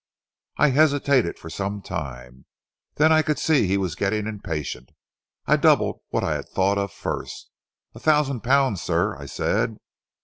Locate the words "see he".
3.37-3.77